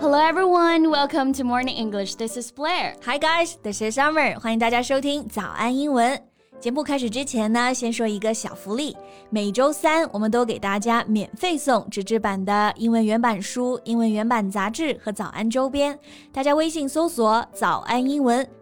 [0.00, 2.14] Hello everyone, welcome to Morning English.
[2.14, 2.94] This is Blair.
[3.04, 4.34] Hi guys, this is Summer.
[4.40, 6.18] 欢迎大家收听早安英文。
[6.58, 8.96] 节目开始之前呢，先说一个小福利。
[9.28, 15.98] 每周三，我们都给大家免费送纸质版的英文原版书、英文原版杂志和早安周边。
[16.32, 18.46] 大家微信搜索“早安英文”，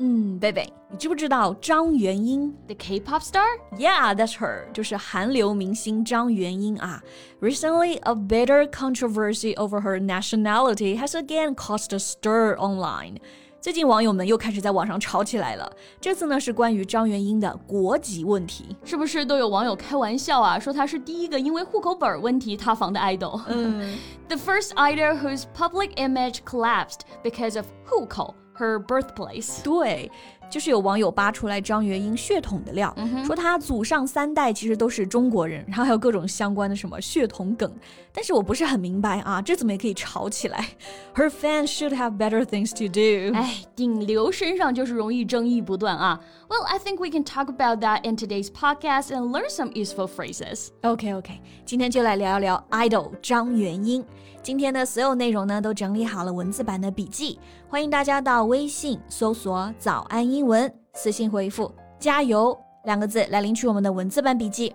[0.00, 2.54] 嗯，贝贝，你知不知道张元英？
[2.68, 3.44] The K-pop star?
[3.76, 4.70] Yeah, that's her.
[4.72, 7.02] 就是韩流明星张元英啊。
[7.40, 13.16] Recently, a bitter controversy over her nationality has again caused a stir online.
[13.60, 15.68] 最近网友们又开始在网上吵起来了。
[16.00, 23.40] 这次呢是关于张元英的国籍问题，是不是都有网友开玩笑啊，说她是第一个因为户口本问题塌房的 idol？
[23.48, 28.32] 嗯，The first idol whose public image collapsed because of 户口。
[28.53, 29.61] Her birthplace。
[29.63, 30.09] 对，
[30.50, 37.70] 就是有网友扒出来张元英血统的料，说她祖上三代其实都是中国人，然后还有各种相关的什么血统梗。
[38.12, 40.70] 但是我不是很明白啊，这怎么也可以吵起来？
[41.14, 43.36] Her fans should have better things to do。
[43.36, 46.18] 哎，顶流身上就是容易争议不断啊。
[46.48, 50.68] Well, I think we can talk about that in today's podcast and learn some useful phrases.
[50.80, 54.04] OK OK，今天就来聊一聊 idol 张元英。
[54.42, 57.38] 今天的所有内容呢，都整理好了文字版的笔记，
[57.68, 64.74] 欢迎大家到微信搜索“早安 英文”，私信回复“加油”两个字来领取我们的文字版笔记。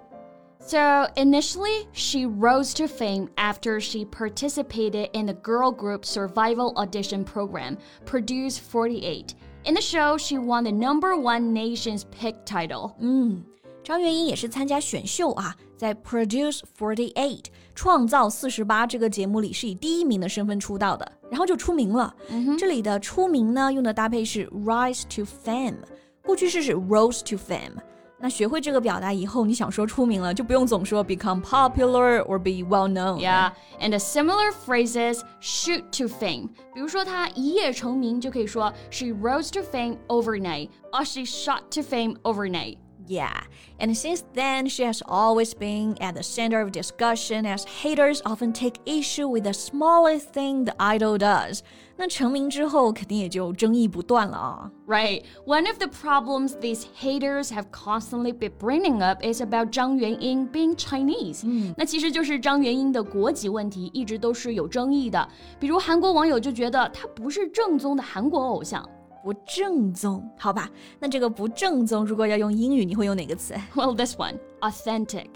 [0.59, 7.25] So initially, she rose to fame after she participated in the girl group survival audition
[7.25, 9.35] program, Produce 48.
[9.65, 12.91] In the show, she won the number one nation's pick title.
[12.99, 13.43] 嗯，
[13.87, 15.55] 张元英也是参加选秀啊。
[15.75, 22.15] 在 Produce Forty Eight 创造四十八这个节目里是以第一名的身份出道的，然后就出名了。
[22.29, 25.75] 嗯、这里的出名呢，用的搭配是 rise to fame，
[26.23, 27.73] 过去式是 rose to fame。
[28.17, 36.47] 那学会这个表达以后，你想说出名了，就不用总说 become popular or be well known。Yeah, and a similar phrases shoot to fame。
[36.73, 42.77] 比如说她一夜成名，就可以说 she rose to fame overnight, or she shot to fame overnight。
[43.07, 43.43] yeah,
[43.79, 48.53] and since then, she has always been at the center of discussion as haters often
[48.53, 51.59] take issue with the smallest thing the idol does.
[51.95, 54.71] 那成名之后，肯定也就争议不断了啊。
[54.87, 55.23] Right.
[55.45, 60.75] One of the problems these haters have constantly been bringing up is about 张元英 being
[60.75, 61.41] Chinese.
[61.43, 65.27] 嗯，那其实就是张元英的国籍问题，一直都是有争议的。
[65.59, 68.83] 比如韩国网友就觉得她不是正宗的韩国偶像。
[69.23, 70.69] 不正宗，好吧？
[70.99, 73.53] 那这个不正宗，如果要用英语，你会用哪个词？
[73.73, 75.27] Well, this one, authentic,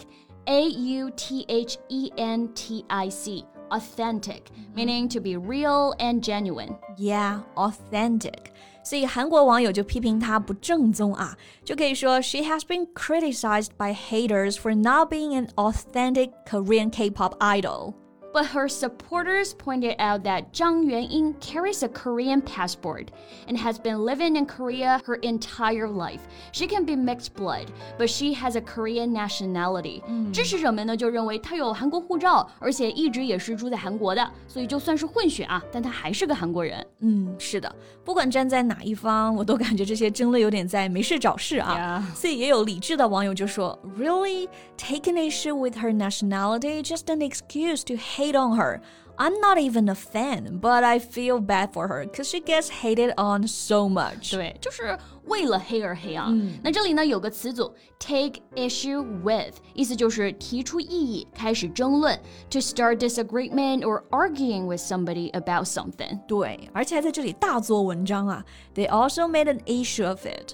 [0.46, 4.42] A U T H E N T I C, authentic,
[4.76, 6.76] meaning to be real and genuine.
[6.98, 8.52] Yeah, authentic.
[8.84, 17.94] 所以韩国网友就批评她不正宗啊，就可以说 She has been criticized by haters for not being an authentic Korean K-pop idol.
[18.34, 23.10] But her supporters pointed out that Zhang Yuanying carries a Korean passport
[23.48, 26.28] and has been living in Korea her entire life.
[26.52, 30.04] She can be mixed blood, but she has a Korean nationality.
[30.32, 36.86] 支持者们呢就认为她有韩国护照，而且一直也是住在韩国的，所以就算是混血啊，但她还是个韩国人。
[37.02, 37.76] 嗯，是的，
[38.06, 42.04] 不管站在哪一方，我都感觉这些争论有点在没事找事啊。
[42.06, 42.16] Yeah.
[42.16, 44.48] 所以也有理智的网友就说，Really
[44.78, 48.82] taking issue with her nationality just an excuse to hate hate on her.
[49.18, 53.14] I'm not even a fan, but I feel bad for her because she gets hated
[53.18, 54.32] on so much.
[54.32, 56.28] 对，就是 为了黑而黑啊。
[56.30, 62.20] 嗯、那这里呢有个词组 take issue with，意思就是提出异议，开始争论，
[62.50, 66.20] to start disagreement or arguing with somebody about something。
[66.28, 68.44] 对，而且还在这里大做文章啊。
[68.76, 70.54] They also made an issue of it.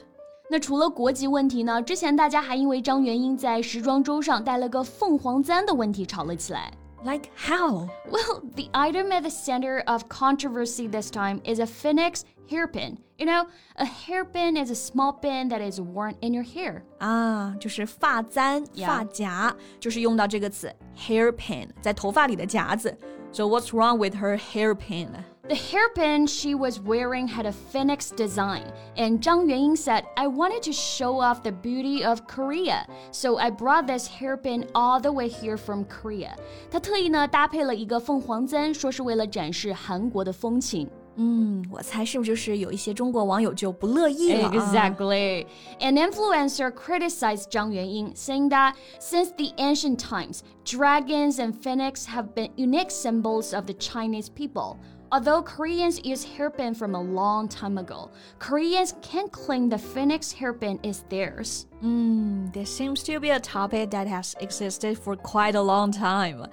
[0.50, 1.82] 那除了国籍问题呢？
[1.82, 6.72] 之前大家还因为张元英在时装周上戴了个凤凰簪的问题吵了起来。
[7.04, 7.88] like how?
[8.10, 12.98] Well, the item at the center of controversy this time is a phoenix hairpin.
[13.18, 13.48] You know,
[13.78, 16.84] a hairpin is a small pin that is worn in your hair.
[17.00, 22.98] 啊，就是发簪、发夹，就是用到这个词 hairpin，在头发里的夹子。
[23.32, 25.10] So what's wrong with her hairpin?
[25.46, 28.64] The hairpin she was wearing had a phoenix design,
[28.96, 33.50] and Zhang Yuanying said, I wanted to show off the beauty of Korea, so I
[33.50, 36.36] brought this hairpin all the way here from Korea.
[36.72, 40.90] 她特意呢搭配了一个凤凰簪，说是为了展示韩国的风情。
[41.18, 45.46] 嗯，我猜是不是就是有一些中国网友就不乐意了、啊、 Exactly.
[45.80, 52.34] An influencer criticized Zhang Yuanying, saying that since the ancient times, dragons and phoenix have
[52.34, 54.78] been unique symbols of the Chinese people.
[55.12, 58.10] Although Koreans use hairpin from a long time ago,
[58.40, 61.68] Koreans can claim the phoenix hairpin is theirs.
[61.84, 66.48] Mm, this seems to be a topic that has existed for quite a long time.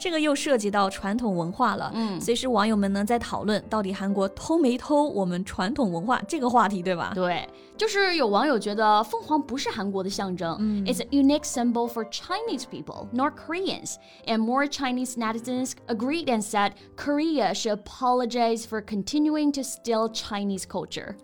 [0.00, 7.12] 这个又涉及到传统文化了，嗯，所以是网友们呢在讨论到底韩国偷没偷我们传统文化这个话题，对吧？
[7.14, 13.94] 对，就是有网友觉得凤凰不是韩国的象征、嗯、，It's a unique symbol for Chinese people, not Koreans.
[14.26, 20.66] And more Chinese netizens agreed and said Korea should apologize for continuing to steal Chinese
[20.66, 21.16] culture.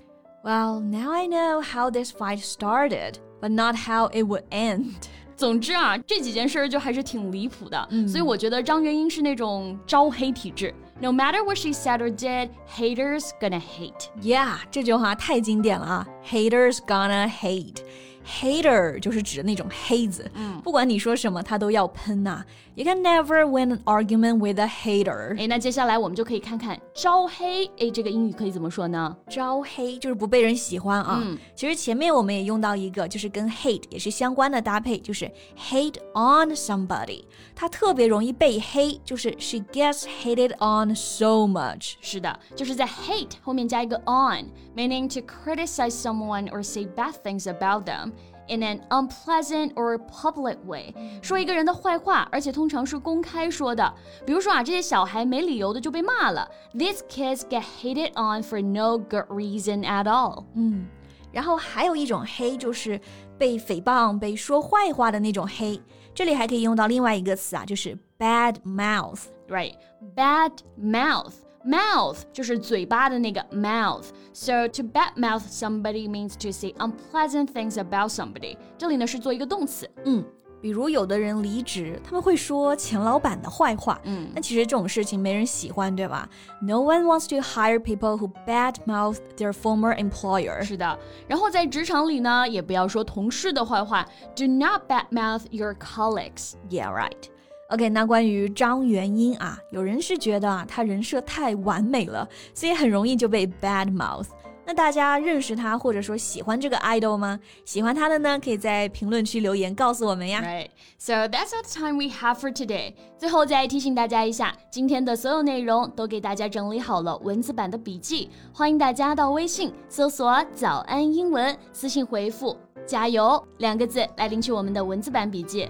[0.45, 5.09] Well, now I know how this fight started, but not how it would end.
[5.38, 10.74] 总之啊，这几件事儿就还是挺离谱的，嗯、所以我觉得张元英是那种招黑体质。
[11.00, 14.10] No matter what she said or did, haters gonna hate.
[14.20, 17.78] Yeah，这句话太经典了啊！Haters gonna hate.
[18.27, 22.47] Hater 就是指那种黑子，嗯，不管你说什么，他都要喷呐、啊。
[22.75, 25.39] You can never win an argument with a hater。
[25.39, 29.15] 哎，那接下来我们就可以看看招黑，哎，这个英语可以怎么说呢？
[29.29, 31.21] 招黑就是不被人喜欢啊。
[31.23, 37.25] 嗯，其实前面我们也用到一个，就是跟 hate 也是相关的搭配，就是 hate on somebody。
[37.55, 41.95] 他特别容易被黑，就是 she gets hated on so much。
[42.01, 48.13] 是的，就是在 hate 后面加一个 on，meaning to criticize someone or say bad things about them。
[48.49, 53.95] in an unpleasant or public way，说一个人的坏话，而且通常是公开说的。
[54.27, 60.45] 比如说啊，这些小孩没理由的就被骂了，These kids get hated on for no good reason at all。
[60.55, 60.87] 嗯，
[61.31, 63.01] 然后还有一种黑，就是
[63.39, 65.81] 被诽谤、被说坏话的那种黑。
[66.15, 69.21] 这里还可以用到另外一个词啊，就是 bad mouth。
[69.49, 71.33] Right，bad mouth。
[71.67, 78.57] Mouth 就是嘴巴的那个 mouth，so to badmouth somebody means to say unpleasant things about somebody。
[78.77, 80.25] 这里呢是做一个动词，嗯，
[80.61, 86.29] 比如有的人离职，他们会说前老板的坏话，嗯，那其实这种事情没人喜欢，对吧？
[86.61, 90.65] No one wants to hire people who badmouth their former employer。
[90.65, 90.99] 是的，
[91.29, 96.55] 然后在职场里呢，也不要说同事的坏话，Do not badmouth your colleagues。
[96.69, 97.29] Yeah, right.
[97.70, 104.28] OK，那关于张元英啊，有人是觉得啊，她人设太完美了，所以很容易就被 bad mouth。
[104.66, 107.38] 那大家认识她或者说喜欢这个 idol 吗？
[107.66, 110.42] 喜欢她的呢，可以在评论区留言告诉我们呀。
[110.42, 112.94] Right, so that's all the time we have for today.
[113.18, 122.56] 最后再提醒大家一下，今天的所有内容都给大家整理好了文字版的笔记，欢迎大家到微信搜索“早安英文”，私信回复
[122.88, 125.70] “加油”两个字来领取我们的文字版笔记。